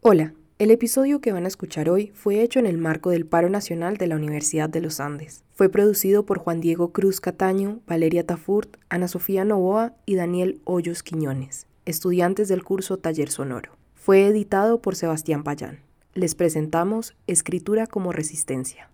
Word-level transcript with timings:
Hola, 0.00 0.32
el 0.60 0.70
episodio 0.70 1.20
que 1.20 1.32
van 1.32 1.44
a 1.44 1.48
escuchar 1.48 1.90
hoy 1.90 2.12
fue 2.14 2.40
hecho 2.40 2.60
en 2.60 2.66
el 2.66 2.78
marco 2.78 3.10
del 3.10 3.26
Paro 3.26 3.48
Nacional 3.48 3.96
de 3.96 4.06
la 4.06 4.14
Universidad 4.14 4.68
de 4.68 4.80
los 4.80 5.00
Andes. 5.00 5.44
Fue 5.50 5.68
producido 5.70 6.24
por 6.24 6.38
Juan 6.38 6.60
Diego 6.60 6.92
Cruz 6.92 7.20
Cataño, 7.20 7.80
Valeria 7.84 8.24
Tafurt, 8.24 8.76
Ana 8.90 9.08
Sofía 9.08 9.44
Novoa 9.44 9.94
y 10.06 10.14
Daniel 10.14 10.60
Hoyos 10.62 11.02
Quiñones, 11.02 11.66
estudiantes 11.84 12.46
del 12.46 12.62
curso 12.62 12.98
Taller 12.98 13.28
Sonoro. 13.28 13.72
Fue 13.96 14.24
editado 14.28 14.80
por 14.80 14.94
Sebastián 14.94 15.42
Payán. 15.42 15.80
Les 16.14 16.36
presentamos 16.36 17.16
Escritura 17.26 17.88
como 17.88 18.12
Resistencia. 18.12 18.88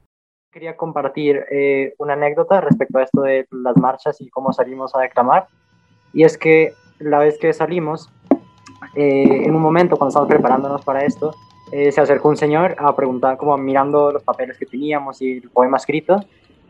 Quería 0.52 0.74
compartir 0.78 1.44
eh, 1.50 1.92
una 1.98 2.14
anécdota 2.14 2.62
respecto 2.62 2.96
a 2.96 3.02
esto 3.02 3.20
de 3.20 3.46
las 3.50 3.76
marchas 3.76 4.22
y 4.22 4.30
cómo 4.30 4.54
salimos 4.54 4.94
a 4.94 5.00
declamar. 5.00 5.48
Y 6.14 6.24
es 6.24 6.38
que 6.38 6.72
la 6.98 7.18
vez 7.18 7.36
que 7.38 7.52
salimos, 7.52 8.10
eh, 8.94 9.44
en 9.44 9.54
un 9.54 9.62
momento 9.62 9.96
cuando 9.96 10.08
estábamos 10.08 10.34
preparándonos 10.34 10.84
para 10.84 11.04
esto, 11.04 11.34
eh, 11.72 11.90
se 11.90 12.00
acercó 12.00 12.28
un 12.28 12.36
señor 12.36 12.76
a 12.78 12.94
preguntar, 12.94 13.36
como 13.36 13.56
mirando 13.56 14.12
los 14.12 14.22
papeles 14.22 14.58
que 14.58 14.66
teníamos 14.66 15.20
y 15.22 15.38
el 15.38 15.50
poema 15.50 15.76
escrito, 15.76 16.20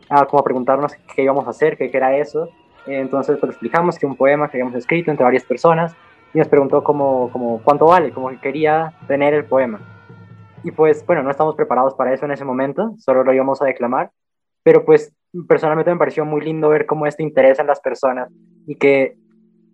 a 0.09 0.25
como 0.25 0.39
a 0.39 0.43
preguntarnos 0.43 0.93
qué 1.15 1.23
íbamos 1.23 1.47
a 1.47 1.51
hacer, 1.51 1.77
qué, 1.77 1.89
era 1.93 2.15
eso. 2.17 2.49
entonces 2.85 3.37
pues 3.39 3.51
explicamos 3.51 3.97
que 3.97 4.05
un 4.05 4.15
poema 4.15 4.49
que 4.49 4.57
habíamos 4.57 4.75
escrito 4.75 5.11
entre 5.11 5.23
varias 5.23 5.43
personas 5.43 5.95
y 6.33 6.39
nos 6.39 6.47
preguntó 6.47 6.83
como, 6.83 7.29
como 7.31 7.61
cuánto 7.63 7.87
vale, 7.87 8.11
como 8.11 8.29
que 8.29 8.39
quería 8.39 8.93
tener 9.07 9.33
el 9.33 9.45
poema. 9.45 9.79
Y 10.63 10.71
pues 10.71 11.05
bueno, 11.05 11.21
no 11.23 11.29
estamos 11.29 11.55
preparados 11.55 11.93
para 11.93 12.13
eso 12.13 12.25
en 12.25 12.31
ese 12.31 12.43
momento, 12.43 12.95
solo 12.97 13.23
lo 13.23 13.33
íbamos 13.33 13.61
a 13.61 13.65
declamar, 13.65 14.11
pero 14.63 14.83
pues 14.83 15.13
personalmente 15.47 15.91
me 15.91 15.97
pareció 15.97 16.25
muy 16.25 16.41
lindo 16.41 16.69
ver 16.69 16.85
cómo 16.85 17.05
este 17.05 17.23
interesa 17.23 17.61
en 17.61 17.67
las 17.67 17.79
personas 17.79 18.31
y 18.65 18.75
que 18.75 19.17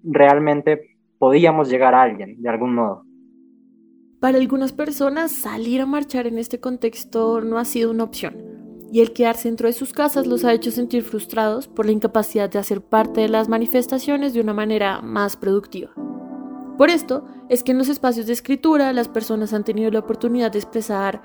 realmente 0.04 0.91
podíamos 1.22 1.70
llegar 1.70 1.94
a 1.94 2.02
alguien 2.02 2.42
de 2.42 2.50
algún 2.50 2.74
modo. 2.74 3.06
Para 4.20 4.40
algunas 4.40 4.74
personas, 4.74 5.32
salir 5.32 5.80
a 5.80 5.86
marchar 5.86 6.26
en 6.26 6.40
este 6.40 6.60
contexto 6.60 7.42
no 7.42 7.60
ha 7.60 7.66
sido 7.66 7.92
una 7.92 8.06
opción, 8.06 8.36
y 8.92 9.02
el 9.02 9.14
quedarse 9.14 9.48
dentro 9.48 9.68
de 9.68 9.74
sus 9.74 9.94
casas 9.94 10.26
los 10.26 10.44
ha 10.44 10.52
hecho 10.52 10.72
sentir 10.72 11.04
frustrados 11.04 11.68
por 11.68 11.86
la 11.86 11.92
incapacidad 11.92 12.50
de 12.50 12.58
hacer 12.58 12.82
parte 12.82 13.22
de 13.22 13.30
las 13.30 13.50
manifestaciones 13.50 14.34
de 14.34 14.42
una 14.42 14.56
manera 14.56 15.04
más 15.04 15.38
productiva. 15.38 15.92
Por 16.80 16.90
esto 16.90 17.24
es 17.50 17.62
que 17.62 17.74
en 17.74 17.78
los 17.78 17.90
espacios 17.90 18.26
de 18.26 18.34
escritura 18.34 18.92
las 18.92 19.08
personas 19.08 19.54
han 19.54 19.64
tenido 19.64 19.92
la 19.92 20.00
oportunidad 20.00 20.52
de 20.52 20.58
expresar 20.58 21.22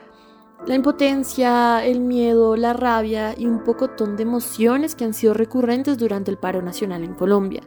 la 0.66 0.74
impotencia, 0.74 1.82
el 1.82 2.00
miedo, 2.00 2.54
la 2.56 2.74
rabia 2.74 3.34
y 3.34 3.46
un 3.46 3.64
pocotón 3.64 4.16
de 4.16 4.24
emociones 4.24 4.94
que 4.94 5.04
han 5.04 5.14
sido 5.14 5.32
recurrentes 5.32 5.96
durante 5.96 6.30
el 6.30 6.36
paro 6.36 6.60
nacional 6.60 7.02
en 7.02 7.14
Colombia. 7.14 7.62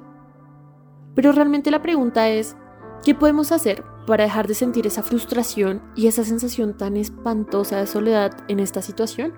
Pero 1.20 1.34
realmente 1.34 1.70
la 1.70 1.82
pregunta 1.82 2.30
es, 2.30 2.56
¿qué 3.04 3.14
podemos 3.14 3.52
hacer 3.52 3.84
para 4.08 4.24
dejar 4.24 4.48
de 4.48 4.54
sentir 4.54 4.88
esa 4.88 5.04
frustración 5.04 5.82
y 5.94 6.08
esa 6.08 6.24
sensación 6.24 6.78
tan 6.78 6.96
espantosa 6.96 7.78
de 7.78 7.88
soledad 7.88 8.38
en 8.48 8.62
esta 8.62 8.82
situación? 8.82 9.34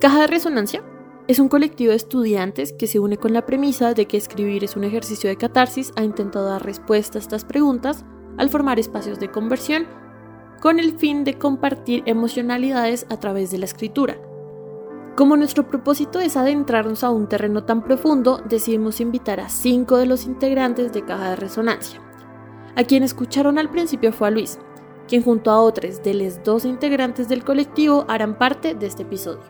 Caja 0.00 0.22
de 0.22 0.26
Resonancia 0.26 0.82
es 1.28 1.38
un 1.38 1.50
colectivo 1.50 1.90
de 1.90 1.96
estudiantes 1.96 2.72
que 2.72 2.86
se 2.86 2.98
une 2.98 3.18
con 3.18 3.34
la 3.34 3.44
premisa 3.44 3.92
de 3.92 4.06
que 4.06 4.16
escribir 4.16 4.64
es 4.64 4.74
un 4.74 4.84
ejercicio 4.84 5.28
de 5.28 5.36
catarsis, 5.36 5.92
ha 5.96 6.02
intentado 6.02 6.46
dar 6.48 6.64
respuesta 6.64 7.18
a 7.18 7.20
estas 7.20 7.44
preguntas 7.44 8.06
al 8.38 8.48
formar 8.48 8.78
espacios 8.78 9.20
de 9.20 9.30
conversión 9.30 9.86
con 10.62 10.80
el 10.80 10.96
fin 10.96 11.24
de 11.24 11.36
compartir 11.36 12.04
emocionalidades 12.06 13.04
a 13.10 13.20
través 13.20 13.50
de 13.50 13.58
la 13.58 13.66
escritura, 13.66 14.16
como 15.16 15.38
nuestro 15.38 15.66
propósito 15.66 16.20
es 16.20 16.36
adentrarnos 16.36 17.02
a 17.02 17.08
un 17.08 17.26
terreno 17.26 17.64
tan 17.64 17.82
profundo, 17.82 18.42
decidimos 18.46 19.00
invitar 19.00 19.40
a 19.40 19.48
cinco 19.48 19.96
de 19.96 20.04
los 20.04 20.26
integrantes 20.26 20.92
de 20.92 21.06
Caja 21.06 21.30
de 21.30 21.36
Resonancia. 21.36 22.02
A 22.76 22.84
quien 22.84 23.02
escucharon 23.02 23.58
al 23.58 23.70
principio 23.70 24.12
fue 24.12 24.28
a 24.28 24.30
Luis, 24.30 24.58
quien 25.08 25.22
junto 25.22 25.50
a 25.50 25.62
otros 25.62 26.02
de 26.02 26.12
los 26.12 26.44
dos 26.44 26.66
integrantes 26.66 27.30
del 27.30 27.44
colectivo 27.44 28.04
harán 28.08 28.36
parte 28.36 28.74
de 28.74 28.86
este 28.86 29.04
episodio. 29.04 29.40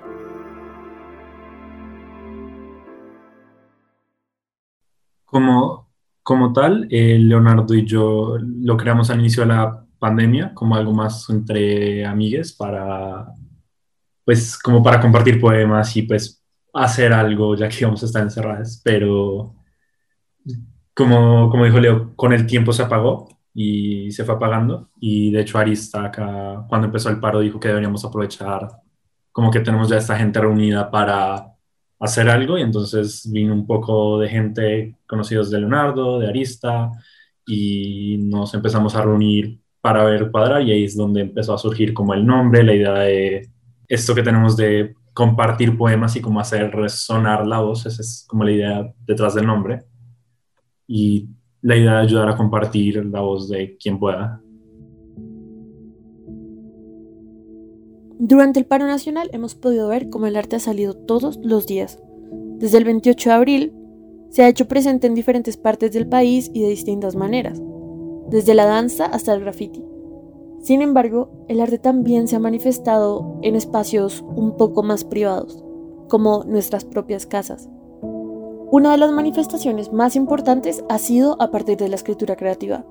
Como, 5.24 5.90
como 6.22 6.52
tal, 6.52 6.86
eh, 6.90 7.18
Leonardo 7.18 7.74
y 7.74 7.84
yo 7.84 8.36
lo 8.38 8.76
creamos 8.76 9.10
al 9.10 9.18
inicio 9.18 9.42
de 9.42 9.48
la 9.48 9.84
pandemia 9.98 10.54
como 10.54 10.76
algo 10.76 10.92
más 10.92 11.28
entre 11.28 12.06
amigues 12.06 12.52
para 12.52 13.26
pues 14.26 14.58
como 14.58 14.82
para 14.82 15.00
compartir 15.00 15.40
poemas 15.40 15.96
y 15.96 16.02
pues 16.02 16.42
hacer 16.74 17.12
algo 17.12 17.56
ya 17.56 17.68
que 17.68 17.78
íbamos 17.80 18.02
a 18.02 18.06
estar 18.06 18.22
encerradas, 18.22 18.82
pero 18.84 19.54
como, 20.94 21.48
como 21.50 21.64
dijo 21.64 21.78
Leo, 21.78 22.16
con 22.16 22.32
el 22.32 22.46
tiempo 22.46 22.72
se 22.72 22.82
apagó 22.82 23.28
y 23.54 24.10
se 24.10 24.24
fue 24.24 24.34
apagando. 24.34 24.90
Y 25.00 25.30
de 25.30 25.42
hecho 25.42 25.58
Arista 25.58 26.04
acá. 26.06 26.66
Cuando 26.68 26.86
empezó 26.88 27.08
el 27.10 27.20
paro 27.20 27.40
dijo 27.40 27.60
que 27.60 27.68
deberíamos 27.68 28.04
aprovechar 28.04 28.68
como 29.32 29.50
que 29.50 29.60
tenemos 29.60 29.88
ya 29.88 29.98
esta 29.98 30.16
gente 30.18 30.40
reunida 30.40 30.90
para 30.90 31.54
hacer 32.00 32.28
algo. 32.28 32.58
Y 32.58 32.62
entonces 32.62 33.30
vino 33.32 33.54
un 33.54 33.66
poco 33.66 34.18
de 34.18 34.28
gente 34.28 34.96
conocidos 35.06 35.50
de 35.50 35.60
Leonardo, 35.60 36.18
de 36.18 36.28
Arista 36.28 36.90
y 37.46 38.18
nos 38.18 38.54
empezamos 38.54 38.96
a 38.96 39.02
reunir 39.02 39.60
para 39.80 40.04
ver 40.04 40.30
cuadrar 40.30 40.62
y 40.62 40.72
ahí 40.72 40.84
es 40.84 40.96
donde 40.96 41.20
empezó 41.20 41.54
a 41.54 41.58
surgir 41.58 41.94
como 41.94 42.14
el 42.14 42.26
nombre, 42.26 42.64
la 42.64 42.74
idea 42.74 42.94
de 42.94 43.50
esto 43.88 44.14
que 44.14 44.22
tenemos 44.22 44.56
de 44.56 44.94
compartir 45.12 45.76
poemas 45.76 46.14
y 46.16 46.20
cómo 46.20 46.40
hacer 46.40 46.70
resonar 46.70 47.46
la 47.46 47.60
voz, 47.60 47.86
esa 47.86 48.02
es 48.02 48.24
como 48.28 48.44
la 48.44 48.52
idea 48.52 48.94
detrás 49.06 49.34
del 49.34 49.46
nombre. 49.46 49.84
Y 50.86 51.28
la 51.62 51.76
idea 51.76 51.94
de 51.94 52.02
ayudar 52.02 52.28
a 52.28 52.36
compartir 52.36 53.04
la 53.06 53.20
voz 53.20 53.48
de 53.48 53.76
quien 53.76 53.98
pueda. 53.98 54.40
Durante 58.18 58.58
el 58.58 58.66
paro 58.66 58.86
nacional 58.86 59.28
hemos 59.32 59.54
podido 59.54 59.88
ver 59.88 60.08
cómo 60.08 60.26
el 60.26 60.36
arte 60.36 60.56
ha 60.56 60.60
salido 60.60 60.94
todos 60.94 61.38
los 61.42 61.66
días. 61.66 61.98
Desde 62.58 62.78
el 62.78 62.84
28 62.84 63.30
de 63.30 63.34
abril 63.34 63.72
se 64.30 64.42
ha 64.42 64.48
hecho 64.48 64.68
presente 64.68 65.06
en 65.06 65.14
diferentes 65.14 65.56
partes 65.56 65.92
del 65.92 66.08
país 66.08 66.50
y 66.52 66.62
de 66.62 66.68
distintas 66.68 67.14
maneras, 67.14 67.60
desde 68.30 68.54
la 68.54 68.66
danza 68.66 69.06
hasta 69.06 69.34
el 69.34 69.40
graffiti. 69.40 69.85
Sin 70.66 70.82
embargo, 70.82 71.28
el 71.46 71.60
arte 71.60 71.78
también 71.78 72.26
se 72.26 72.34
ha 72.34 72.40
manifestado 72.40 73.38
en 73.42 73.54
espacios 73.54 74.24
un 74.34 74.56
poco 74.56 74.82
más 74.82 75.04
privados, 75.04 75.64
como 76.08 76.42
nuestras 76.42 76.84
propias 76.84 77.24
casas. 77.24 77.68
Una 78.72 78.90
de 78.90 78.98
las 78.98 79.12
manifestaciones 79.12 79.92
más 79.92 80.16
importantes 80.16 80.84
ha 80.88 80.98
sido 80.98 81.40
a 81.40 81.52
partir 81.52 81.76
de 81.76 81.88
la 81.88 81.94
escritura 81.94 82.34
creativa, 82.34 82.84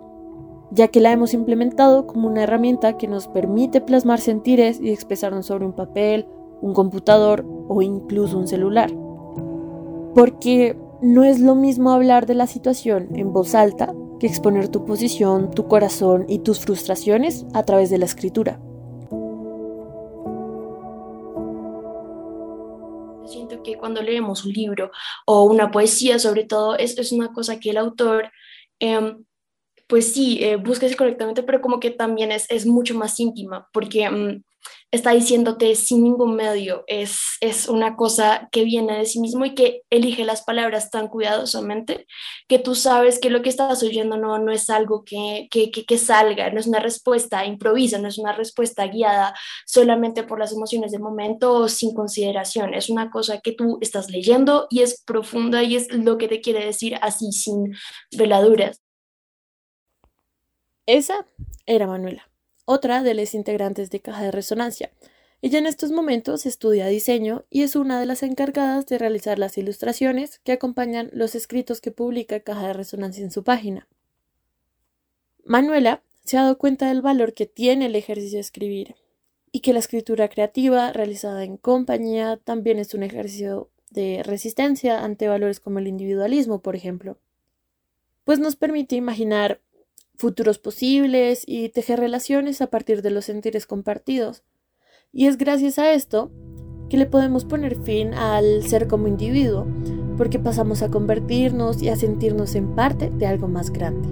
ya 0.72 0.88
que 0.88 1.02
la 1.02 1.12
hemos 1.12 1.34
implementado 1.34 2.08
como 2.08 2.30
una 2.30 2.44
herramienta 2.44 2.96
que 2.96 3.10
nos 3.10 3.28
permite 3.28 3.82
plasmar 3.82 4.22
sentires 4.22 4.80
y 4.80 4.92
expresarnos 4.92 5.48
sobre 5.48 5.66
un 5.66 5.74
papel, 5.74 6.28
un 6.62 6.74
computador 6.74 7.46
o 7.68 7.82
incluso 7.82 8.38
un 8.38 8.48
celular. 8.48 8.90
Porque 10.16 10.78
no 11.02 11.24
es 11.24 11.40
lo 11.40 11.56
mismo 11.56 11.92
hablar 11.92 12.26
de 12.26 12.36
la 12.36 12.48
situación 12.48 13.10
en 13.16 13.34
voz 13.34 13.56
alta 13.56 13.94
que 14.20 14.28
exponer 14.28 14.70
tu 14.70 14.86
posición, 14.86 15.52
tu 15.52 15.68
corazón 15.68 16.26
y 16.30 16.40
tus 16.40 16.60
frustraciones 16.60 17.46
a 17.54 17.64
través 17.64 17.90
de 17.90 17.98
la 17.98 18.06
escritura. 18.06 18.60
Siento 23.26 23.62
que 23.64 23.78
cuando 23.78 24.02
leemos 24.02 24.46
un 24.46 24.54
libro 24.54 24.92
o 25.26 25.44
una 25.44 25.72
poesía, 25.72 26.20
sobre 26.20 26.46
todo, 26.46 26.78
es, 26.78 26.98
es 26.98 27.12
una 27.12 27.34
cosa 27.34 27.60
que 27.60 27.72
el 27.72 27.78
autor 27.78 28.32
em, 28.80 29.26
pues 29.88 30.14
sí, 30.14 30.40
eh, 30.42 30.56
búsquese 30.56 30.96
correctamente, 30.96 31.44
pero 31.44 31.62
como 31.62 31.80
que 31.80 31.92
también 31.92 32.32
es, 32.32 32.50
es 32.50 32.66
mucho 32.66 32.96
más 32.96 33.20
íntima, 33.20 33.68
porque 33.72 34.10
mm, 34.10 34.44
está 34.92 35.12
diciéndote 35.12 35.76
sin 35.76 36.04
ningún 36.04 36.36
medio, 36.36 36.84
es, 36.88 37.20
es 37.42 37.68
una 37.68 37.96
cosa 37.96 38.48
que 38.52 38.64
viene 38.64 38.98
de 38.98 39.06
sí 39.06 39.20
mismo 39.20 39.46
y 39.46 39.54
que 39.54 39.82
elige 39.90 40.24
las 40.24 40.44
palabras 40.44 40.90
tan 40.90 41.08
cuidadosamente 41.08 42.08
que 42.48 42.60
tú 42.60 42.76
sabes 42.76 43.20
que 43.20 43.30
lo 43.30 43.42
que 43.42 43.50
estás 43.50 43.84
oyendo 43.84 44.18
no, 44.18 44.40
no 44.40 44.52
es 44.52 44.70
algo 44.70 45.04
que, 45.04 45.48
que, 45.52 45.72
que, 45.72 45.98
salga, 45.98 46.50
no 46.52 46.60
es 46.60 46.68
una 46.68 46.80
respuesta 46.80 47.46
improvisa, 47.46 47.98
no 47.98 48.08
es 48.08 48.18
una 48.18 48.34
respuesta 48.34 48.88
guiada 48.88 49.36
solamente 49.66 50.24
por 50.24 50.40
las 50.40 50.54
emociones 50.54 50.92
del 50.92 51.02
momento 51.02 51.54
o 51.54 51.68
sin 51.68 51.94
consideración, 51.94 52.74
es 52.74 52.90
una 52.90 53.12
cosa 53.12 53.40
que 53.42 53.52
tú 53.52 53.78
estás 53.82 54.10
leyendo 54.10 54.68
y 54.70 54.82
es 54.82 55.04
profunda 55.04 55.64
y 55.64 55.76
es 55.76 55.92
lo 55.92 56.18
que 56.18 56.28
te 56.28 56.42
quiere 56.42 56.66
decir 56.66 56.98
así 57.02 57.32
sin 57.32 57.76
veladuras. 58.16 58.82
Esa 60.86 61.28
era 61.66 61.88
Manuela, 61.88 62.30
otra 62.66 63.04
de 63.04 63.14
las 63.14 63.34
integrantes 63.34 63.90
de 63.90 64.02
Caja 64.02 64.24
de 64.24 64.32
Resonancia. 64.32 64.92
Ella 65.42 65.60
en 65.60 65.68
estos 65.68 65.92
momentos 65.92 66.46
estudia 66.46 66.88
diseño 66.88 67.46
y 67.50 67.62
es 67.62 67.76
una 67.76 68.00
de 68.00 68.06
las 68.06 68.24
encargadas 68.24 68.88
de 68.88 68.98
realizar 68.98 69.38
las 69.38 69.58
ilustraciones 69.58 70.40
que 70.40 70.52
acompañan 70.52 71.10
los 71.14 71.36
escritos 71.36 71.82
que 71.82 71.92
publica 71.92 72.40
Caja 72.40 72.68
de 72.68 72.74
Resonancia 72.74 73.24
en 73.24 73.32
su 73.32 73.44
página. 73.44 73.88
Manuela 75.44 76.02
se 76.24 76.38
ha 76.38 76.42
dado 76.42 76.58
cuenta 76.58 76.88
del 76.88 77.04
valor 77.04 77.34
que 77.34 77.46
tiene 77.46 77.86
el 77.86 77.96
ejercicio 77.96 78.38
de 78.38 78.42
escribir 78.42 78.96
y 79.52 79.60
que 79.60 79.74
la 79.74 79.80
escritura 79.80 80.28
creativa 80.28 80.92
realizada 80.92 81.44
en 81.44 81.58
compañía 81.58 82.38
también 82.44 82.80
es 82.80 82.94
un 82.94 83.04
ejercicio 83.04 83.70
de 83.92 84.22
resistencia 84.24 85.04
ante 85.04 85.28
valores 85.28 85.60
como 85.60 85.80
el 85.80 85.88
individualismo, 85.88 86.60
por 86.60 86.76
ejemplo, 86.76 87.18
pues 88.24 88.40
nos 88.40 88.56
permite 88.56 88.96
imaginar 88.96 89.62
futuros 90.18 90.60
posibles 90.60 91.44
y 91.46 91.70
tejer 91.70 92.00
relaciones 92.00 92.62
a 92.62 92.68
partir 92.68 93.02
de 93.02 93.12
los 93.12 93.26
sentires 93.26 93.66
compartidos. 93.66 94.44
Y 95.12 95.28
es 95.28 95.38
gracias 95.38 95.80
a 95.80 95.92
esto 95.94 96.32
que 96.90 96.98
le 96.98 97.06
podemos 97.06 97.46
poner 97.46 97.82
fin 97.82 98.14
al 98.14 98.64
ser 98.64 98.88
como 98.88 99.08
individuo, 99.08 99.66
porque 100.18 100.40
pasamos 100.40 100.82
a 100.82 100.90
convertirnos 100.90 101.82
y 101.82 101.90
a 101.90 101.96
sentirnos 101.96 102.56
en 102.56 102.76
parte 102.76 103.10
de 103.10 103.26
algo 103.26 103.48
más 103.48 103.72
grande. 103.72 104.08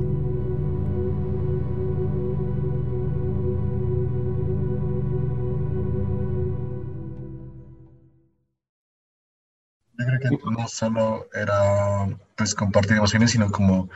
Yo 9.98 10.06
creo 10.06 10.20
que 10.20 10.52
no 10.52 10.68
solo 10.68 11.28
era 11.34 12.18
pues 12.36 12.56
compartir 12.56 12.98
emociones, 12.98 13.32
sino 13.32 13.52
como 13.52 13.90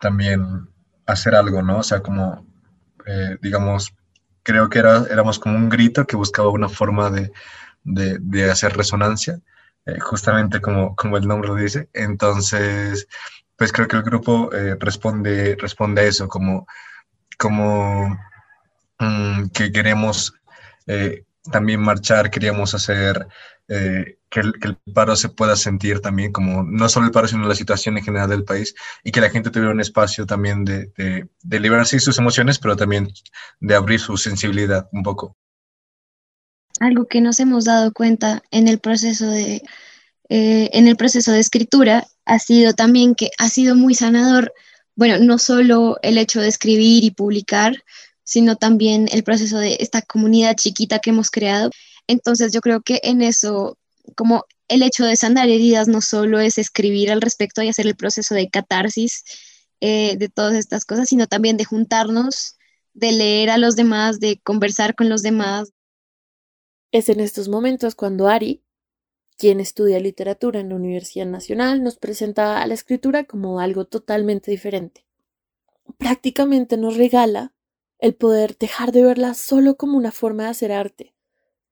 también 0.00 0.68
hacer 1.08 1.34
algo, 1.34 1.62
¿no? 1.62 1.78
O 1.78 1.82
sea, 1.82 2.00
como, 2.00 2.46
eh, 3.06 3.36
digamos, 3.40 3.94
creo 4.42 4.68
que 4.68 4.78
era, 4.78 5.04
éramos 5.10 5.38
como 5.38 5.56
un 5.56 5.68
grito 5.68 6.06
que 6.06 6.16
buscaba 6.16 6.50
una 6.50 6.68
forma 6.68 7.10
de, 7.10 7.32
de, 7.84 8.50
hacer 8.50 8.76
resonancia, 8.76 9.40
eh, 9.86 9.98
justamente 10.00 10.60
como, 10.60 10.94
como 10.94 11.16
el 11.16 11.26
nombre 11.26 11.48
lo 11.48 11.54
dice. 11.56 11.88
Entonces, 11.94 13.08
pues 13.56 13.72
creo 13.72 13.88
que 13.88 13.96
el 13.96 14.02
grupo 14.02 14.52
eh, 14.52 14.76
responde, 14.78 15.56
responde 15.60 16.02
a 16.02 16.04
eso, 16.04 16.28
como, 16.28 16.66
como 17.38 18.18
mm, 18.98 19.48
que 19.48 19.72
queremos 19.72 20.34
también 21.50 21.80
marchar, 21.80 22.30
queríamos 22.30 22.74
hacer 22.74 23.26
eh, 23.68 24.18
que, 24.30 24.40
el, 24.40 24.76
paro 24.94 25.14
se 25.14 25.28
pueda 25.28 25.56
sentir 25.56 26.00
también 26.00 26.32
como 26.32 26.62
no 26.62 26.88
solo 26.88 27.06
el 27.06 27.12
paro, 27.12 27.28
sino 27.28 27.46
la 27.46 27.54
situación 27.54 27.98
en 27.98 28.04
general 28.04 28.30
del 28.30 28.44
país 28.44 28.74
y 29.04 29.10
que 29.10 29.20
la 29.20 29.30
gente 29.30 29.50
tuviera 29.50 29.72
un 29.72 29.80
espacio 29.80 30.26
también 30.26 30.64
de, 30.64 30.90
de, 30.96 31.60
liberarse 31.60 32.00
sus 32.00 32.18
emociones, 32.18 32.58
pero 32.58 32.76
también 32.76 33.08
de 33.60 33.74
abrir 33.74 34.00
su 34.00 34.16
sensibilidad 34.16 34.88
un 34.92 35.02
poco. 35.02 35.36
Algo 36.80 37.06
que 37.06 37.20
nos 37.20 37.40
hemos 37.40 37.64
dado 37.64 37.92
cuenta 37.92 38.42
en 38.50 38.68
el 38.68 38.78
proceso 38.78 39.28
de, 39.28 39.62
eh, 40.28 40.70
en 40.72 40.88
el 40.88 40.96
proceso 40.96 41.32
de 41.32 41.40
escritura 41.40 42.06
ha 42.24 42.38
sido 42.38 42.74
también 42.74 43.14
que 43.14 43.30
ha 43.38 43.48
sido 43.48 43.74
muy 43.74 43.94
sanador, 43.94 44.52
bueno, 44.94 45.18
no 45.18 45.38
solo 45.38 45.98
el 46.02 46.18
hecho 46.18 46.40
de 46.40 46.48
escribir 46.48 47.04
y 47.04 47.10
publicar, 47.10 47.82
sino 48.28 48.56
también 48.56 49.08
el 49.10 49.24
proceso 49.24 49.56
de 49.56 49.78
esta 49.80 50.02
comunidad 50.02 50.54
chiquita 50.54 50.98
que 50.98 51.08
hemos 51.08 51.30
creado. 51.30 51.70
Entonces 52.06 52.52
yo 52.52 52.60
creo 52.60 52.82
que 52.82 53.00
en 53.02 53.22
eso, 53.22 53.78
como 54.16 54.44
el 54.68 54.82
hecho 54.82 55.06
de 55.06 55.16
sanar 55.16 55.48
heridas 55.48 55.88
no 55.88 56.02
solo 56.02 56.38
es 56.38 56.58
escribir 56.58 57.10
al 57.10 57.22
respecto 57.22 57.62
y 57.62 57.68
hacer 57.68 57.86
el 57.86 57.96
proceso 57.96 58.34
de 58.34 58.50
catarsis 58.50 59.24
eh, 59.80 60.18
de 60.18 60.28
todas 60.28 60.56
estas 60.56 60.84
cosas, 60.84 61.08
sino 61.08 61.26
también 61.26 61.56
de 61.56 61.64
juntarnos, 61.64 62.58
de 62.92 63.12
leer 63.12 63.48
a 63.48 63.56
los 63.56 63.76
demás, 63.76 64.20
de 64.20 64.38
conversar 64.44 64.94
con 64.94 65.08
los 65.08 65.22
demás. 65.22 65.72
Es 66.92 67.08
en 67.08 67.20
estos 67.20 67.48
momentos 67.48 67.94
cuando 67.94 68.28
Ari, 68.28 68.62
quien 69.38 69.58
estudia 69.58 70.00
literatura 70.00 70.60
en 70.60 70.68
la 70.68 70.74
Universidad 70.74 71.24
Nacional, 71.24 71.82
nos 71.82 71.96
presenta 71.96 72.60
a 72.60 72.66
la 72.66 72.74
escritura 72.74 73.24
como 73.24 73.58
algo 73.58 73.86
totalmente 73.86 74.50
diferente. 74.50 75.06
Prácticamente 75.96 76.76
nos 76.76 76.98
regala 76.98 77.54
el 77.98 78.14
poder 78.14 78.56
dejar 78.56 78.92
de 78.92 79.02
verla 79.02 79.34
solo 79.34 79.76
como 79.76 79.96
una 79.96 80.12
forma 80.12 80.44
de 80.44 80.50
hacer 80.50 80.72
arte, 80.72 81.14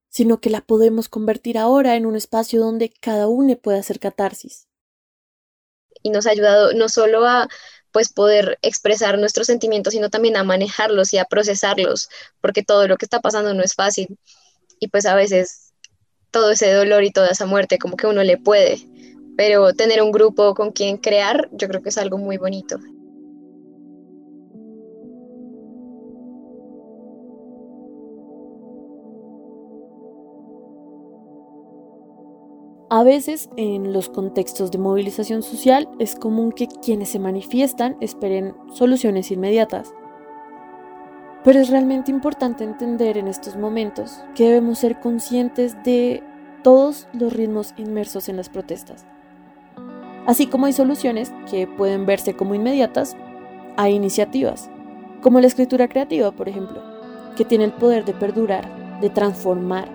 sino 0.09 0.41
que 0.41 0.51
la 0.51 0.61
podemos 0.61 1.09
convertir 1.09 1.59
ahora 1.59 1.97
en 1.97 2.07
un 2.07 2.17
espacio 2.17 2.61
donde 2.61 2.93
cada 3.01 3.29
uno 3.29 3.57
puede 3.57 3.79
hacer 3.79 4.01
catarsis. 4.01 4.69
Y 6.03 6.11
nos 6.11 6.27
ha 6.27 6.31
ayudado 6.31 6.73
no 6.73 6.89
solo 6.89 7.27
a 7.27 7.49
pues 7.93 8.13
poder 8.13 8.59
expresar 8.63 9.19
nuestros 9.19 9.47
sentimientos, 9.47 9.95
sino 9.95 10.11
también 10.11 10.37
a 10.37 10.45
manejarlos 10.45 11.13
y 11.15 11.19
a 11.19 11.25
procesarlos, 11.25 12.11
porque 12.41 12.63
todo 12.63 12.87
lo 12.89 12.99
que 12.99 13.07
está 13.07 13.21
pasando 13.21 13.55
no 13.55 13.63
es 13.63 13.75
fácil. 13.75 14.19
Y 14.79 14.89
pues 14.89 15.07
a 15.07 15.15
veces 15.15 15.73
todo 16.31 16.51
ese 16.51 16.73
dolor 16.73 17.05
y 17.05 17.11
toda 17.11 17.29
esa 17.29 17.47
muerte 17.47 17.79
como 17.79 17.97
que 17.97 18.07
uno 18.07 18.23
le 18.23 18.37
puede, 18.37 18.87
pero 19.37 19.73
tener 19.73 20.03
un 20.03 20.13
grupo 20.13 20.55
con 20.55 20.73
quien 20.73 20.99
crear, 20.99 21.49
yo 21.53 21.69
creo 21.69 21.83
que 21.83 21.89
es 21.89 21.99
algo 21.99 22.19
muy 22.19 22.37
bonito. 22.37 22.79
A 32.97 33.03
veces 33.03 33.51
en 33.59 33.93
los 33.93 34.09
contextos 34.09 34.71
de 34.71 34.79
movilización 34.79 35.43
social 35.43 35.87
es 35.99 36.15
común 36.15 36.51
que 36.51 36.67
quienes 36.67 37.11
se 37.11 37.19
manifiestan 37.19 37.95
esperen 38.01 38.55
soluciones 38.73 39.31
inmediatas. 39.31 39.93
Pero 41.45 41.61
es 41.61 41.69
realmente 41.69 42.11
importante 42.11 42.65
entender 42.65 43.19
en 43.19 43.29
estos 43.29 43.55
momentos 43.55 44.25
que 44.35 44.45
debemos 44.45 44.79
ser 44.79 44.99
conscientes 44.99 45.77
de 45.85 46.23
todos 46.63 47.07
los 47.13 47.35
ritmos 47.35 47.75
inmersos 47.77 48.31
en 48.31 48.39
las 48.39 48.49
protestas. 48.49 49.05
Así 50.25 50.47
como 50.47 50.65
hay 50.65 50.73
soluciones 50.73 51.35
que 51.51 51.67
pueden 51.67 52.07
verse 52.07 52.35
como 52.35 52.55
inmediatas, 52.55 53.15
hay 53.77 53.93
iniciativas, 53.93 54.71
como 55.21 55.39
la 55.43 55.49
escritura 55.49 55.87
creativa, 55.89 56.33
por 56.33 56.49
ejemplo, 56.49 56.83
que 57.37 57.45
tiene 57.45 57.65
el 57.65 57.75
poder 57.75 58.07
de 58.07 58.15
perdurar, 58.15 59.01
de 59.03 59.11
transformar, 59.11 59.87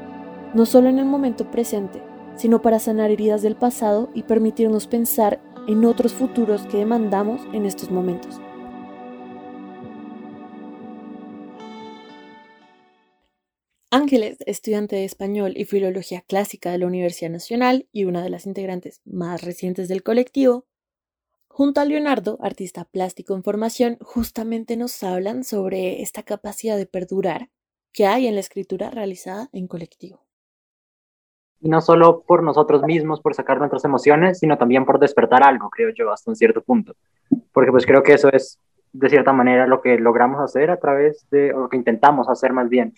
no 0.54 0.68
solo 0.68 0.88
en 0.88 1.00
el 1.00 1.06
momento 1.06 1.50
presente, 1.50 2.11
sino 2.42 2.64
para 2.64 2.80
sanar 2.80 3.12
heridas 3.12 3.44
del 3.44 3.56
pasado 3.56 4.10
y 4.16 4.24
permitirnos 4.24 4.88
pensar 4.88 5.40
en 5.68 5.86
otros 5.86 6.12
futuros 6.12 6.64
que 6.64 6.78
demandamos 6.78 7.40
en 7.54 7.68
estos 7.68 7.92
momentos. 7.92 8.42
Ángeles, 13.92 14.38
estudiante 14.48 14.96
de 14.96 15.06
español 15.06 15.54
y 15.56 15.66
filología 15.66 16.22
clásica 16.22 16.72
de 16.72 16.80
la 16.80 16.88
Universidad 16.88 17.30
Nacional 17.30 17.88
y 17.92 18.06
una 18.06 18.24
de 18.24 18.32
las 18.32 18.48
integrantes 18.48 19.02
más 19.06 19.44
recientes 19.44 19.88
del 19.88 20.02
colectivo, 20.02 20.66
junto 21.48 21.80
a 21.80 21.86
Leonardo, 21.86 22.40
artista 22.42 22.86
plástico 22.86 23.36
en 23.36 23.44
formación, 23.44 23.98
justamente 24.02 24.78
nos 24.78 25.04
hablan 25.04 25.44
sobre 25.44 26.02
esta 26.02 26.24
capacidad 26.24 26.78
de 26.78 26.88
perdurar 26.88 27.52
que 27.94 28.08
hay 28.08 28.26
en 28.26 28.34
la 28.34 28.42
escritura 28.42 28.90
realizada 28.90 29.50
en 29.54 29.68
colectivo 29.68 30.31
y 31.62 31.70
no 31.70 31.80
solo 31.80 32.24
por 32.26 32.42
nosotros 32.42 32.82
mismos, 32.84 33.22
por 33.22 33.36
sacar 33.36 33.60
nuestras 33.60 33.86
emociones, 33.86 34.40
sino 34.40 34.58
también 34.58 34.84
por 34.84 35.00
despertar 35.00 35.44
algo, 35.44 35.70
creo 35.70 35.92
yo, 35.92 36.12
hasta 36.12 36.32
un 36.32 36.36
cierto 36.36 36.62
punto. 36.62 36.96
Porque 37.54 37.72
pues 37.72 37.86
creo 37.86 38.02
que 38.02 38.14
eso 38.14 38.30
es, 38.32 38.60
de 38.92 39.10
cierta 39.10 39.32
manera, 39.32 39.68
lo 39.68 39.80
que 39.82 39.98
logramos 40.00 40.42
hacer 40.42 40.72
a 40.72 40.78
través 40.78 41.26
de, 41.30 41.54
o 41.54 41.62
lo 41.62 41.70
que 41.70 41.78
intentamos 41.78 42.28
hacer 42.30 42.52
más 42.52 42.68
bien, 42.68 42.94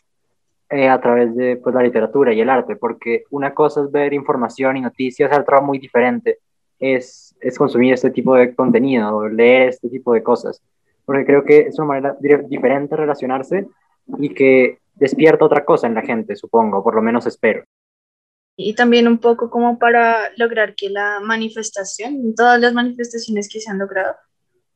eh, 0.70 0.88
a 0.88 1.00
través 1.02 1.36
de 1.36 1.58
pues, 1.58 1.76
la 1.76 1.84
literatura 1.84 2.34
y 2.34 2.40
el 2.40 2.50
arte, 2.50 2.78
porque 2.78 3.26
una 3.32 3.54
cosa 3.54 3.82
es 3.82 3.92
ver 3.92 4.14
información 4.14 4.78
y 4.78 4.82
noticias, 4.82 5.38
otra 5.38 5.60
muy 5.60 5.78
diferente 5.78 6.40
es, 6.80 7.36
es 7.42 7.58
consumir 7.58 7.94
este 7.94 8.12
tipo 8.12 8.34
de 8.36 8.56
contenido, 8.56 9.28
leer 9.28 9.70
este 9.70 9.90
tipo 9.90 10.14
de 10.14 10.24
cosas, 10.24 10.62
porque 11.06 11.26
creo 11.26 11.44
que 11.44 11.60
es 11.68 11.78
una 11.80 11.88
manera 11.88 12.16
diferente 12.48 12.96
de 12.96 13.02
relacionarse 13.02 13.68
y 14.20 14.30
que 14.30 14.80
despierta 14.96 15.46
otra 15.46 15.66
cosa 15.66 15.86
en 15.86 15.96
la 15.96 16.02
gente, 16.02 16.36
supongo, 16.38 16.82
por 16.82 16.96
lo 16.96 17.02
menos 17.02 17.26
espero 17.26 17.66
y 18.56 18.76
también 18.76 19.08
un 19.08 19.18
poco 19.18 19.50
como 19.50 19.80
para 19.80 20.30
lograr 20.38 20.76
que 20.76 20.90
la 20.90 21.20
manifestación, 21.20 22.36
todas 22.36 22.60
las 22.60 22.74
manifestaciones 22.74 23.50
que 23.50 23.60
se 23.60 23.72
han 23.72 23.80
logrado, 23.80 24.16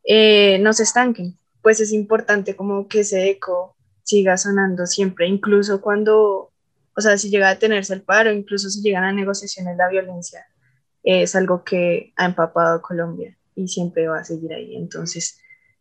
eh, 0.04 0.60
no 0.60 0.74
se 0.74 0.84
estanquen. 0.84 1.38
Pues 1.62 1.80
es 1.80 1.92
importante 1.92 2.56
como 2.56 2.88
que 2.88 3.02
ese 3.02 3.30
eco 3.30 3.76
siga 4.04 4.38
sonando 4.38 4.86
siempre, 4.86 5.28
incluso 5.28 5.82
cuando, 5.82 6.52
o 6.96 7.02
sea, 7.02 7.18
si 7.18 7.30
llega 7.30 7.50
a 7.50 7.60
tenerse 7.60 7.94
el 7.94 8.02
paro, 8.02 8.32
incluso 8.32 8.70
si 8.70 8.82
llegan 8.82 9.04
a 9.04 9.12
negociaciones 9.12 9.78
la 9.78 9.90
violencia, 9.90 10.46
es 11.04 11.36
algo 11.36 11.64
que 11.64 12.14
ha 12.16 12.26
empapado 12.26 12.82
Colombia 12.82 13.38
y 13.56 13.68
siempre 13.68 14.08
va 14.08 14.20
a 14.20 14.26
seguir 14.26 14.54
ahí. 14.54 14.76
Entonces, 14.76 15.40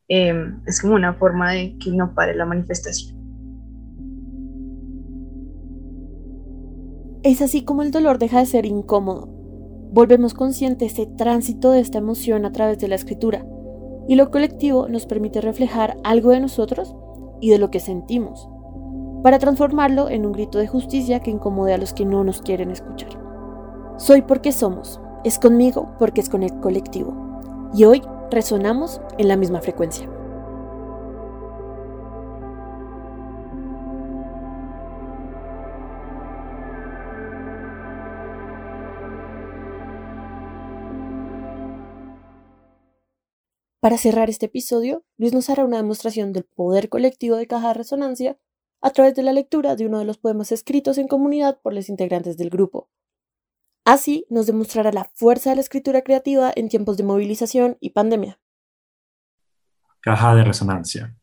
eh, 0.08 0.34
es 0.66 0.80
como 0.80 0.94
una 0.94 1.14
forma 1.14 1.52
de 1.52 1.76
que 1.78 1.90
no 1.90 2.14
pare 2.14 2.34
la 2.34 2.44
manifestación. 2.44 3.25
Es 7.26 7.42
así 7.42 7.64
como 7.64 7.83
el 7.83 7.90
dolor 7.90 8.18
deja 8.18 8.38
de 8.38 8.47
ser 8.47 8.66
incómodo. 8.66 9.26
Volvemos 9.90 10.33
conscientes 10.33 10.92
ese 10.92 11.06
tránsito 11.06 11.73
de 11.73 11.80
esta 11.80 11.99
emoción 11.99 12.45
a 12.45 12.52
través 12.52 12.78
de 12.78 12.87
la 12.87 12.95
escritura, 12.95 13.45
y 14.06 14.14
lo 14.14 14.30
colectivo 14.30 14.87
nos 14.87 15.06
permite 15.06 15.40
reflejar 15.40 15.97
algo 16.04 16.30
de 16.30 16.38
nosotros 16.38 16.95
y 17.40 17.50
de 17.50 17.59
lo 17.59 17.73
que 17.73 17.80
sentimos, 17.80 18.49
para 19.25 19.40
transformarlo 19.40 20.09
en 20.09 20.25
un 20.25 20.30
grito 20.30 20.61
de 20.61 20.68
justicia 20.68 21.18
que 21.18 21.33
incomode 21.33 21.75
a 21.75 21.78
los 21.78 21.95
que 21.95 22.04
no 22.04 22.23
nos 22.23 22.42
quieren 22.42 22.71
escuchar. 22.71 23.11
Soy 23.97 24.23
porque 24.23 24.52
somos, 24.52 25.00
es 25.25 25.40
conmigo 25.40 25.97
porque 25.99 26.21
es 26.21 26.28
con 26.28 26.45
el 26.45 26.61
colectivo, 26.61 27.12
y 27.75 27.87
hoy 27.87 28.02
resonamos 28.30 29.00
en 29.18 29.26
la 29.26 29.37
misma 29.37 29.61
frecuencia. 29.61 30.09
Para 43.80 43.99
cerrar 43.99 44.30
este 44.30 44.47
episodio, 44.47 45.04
Luis 45.18 45.33
nos 45.33 45.50
hará 45.50 45.64
una 45.64 45.76
demostración 45.76 46.33
del 46.33 46.45
poder 46.45 46.88
colectivo 46.88 47.37
de 47.37 47.47
Caja 47.47 47.68
de 47.68 47.75
Resonancia 47.75 48.38
a 48.80 48.90
través 48.90 49.14
de 49.14 49.23
la 49.23 49.33
lectura 49.33 49.76
de 49.76 49.87
uno 49.87 49.99
de 49.99 50.04
los 50.04 50.18
poemas 50.18 50.50
escritos 50.50 50.99
en 50.99 51.09
comunidad 51.09 51.61
por 51.62 51.75
los 51.75 51.88
integrantes 51.88 52.37
del 52.37 52.50
grupo. 52.50 52.88
Así 53.85 54.26
nos 54.30 54.47
demostrará 54.47 54.92
la 54.92 55.04
fuerza 55.14 55.50
de 55.50 55.56
la 55.56 55.62
escritura 55.62 56.02
creativa 56.02 56.52
en 56.56 56.68
tiempos 56.68 56.97
de 56.97 57.04
movilización 57.04 57.76
y 57.80 57.90
pandemia. 57.90 58.40
Caja 60.00 60.35
de 60.35 60.45
resonancia. 60.45 61.16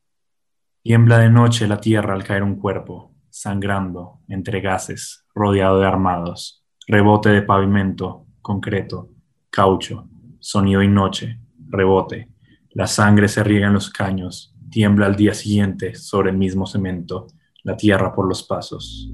Tiembla 0.82 1.20
de 1.20 1.30
noche 1.30 1.68
la 1.68 1.80
tierra 1.80 2.14
al 2.14 2.24
caer 2.24 2.44
un 2.44 2.58
cuerpo, 2.58 3.16
sangrando, 3.30 4.20
entre 4.28 4.62
gases, 4.62 5.26
rodeado 5.34 5.80
de 5.80 5.88
armados, 5.88 6.66
rebote 6.88 7.30
de 7.30 7.42
pavimento, 7.42 8.28
concreto, 8.42 9.10
caucho, 9.50 10.10
sonido 10.40 10.84
y 10.84 10.88
noche, 10.88 11.40
rebote, 11.70 12.33
la 12.74 12.88
sangre 12.88 13.28
se 13.28 13.44
riega 13.44 13.68
en 13.68 13.74
los 13.74 13.90
caños, 13.90 14.56
tiembla 14.70 15.06
al 15.06 15.16
día 15.16 15.34
siguiente 15.34 15.96
sobre 15.96 16.32
el 16.32 16.38
mismo 16.38 16.66
cemento, 16.66 17.28
la 17.64 17.78
tierra 17.78 18.14
por 18.14 18.28
los 18.28 18.44
pasos. 18.44 19.12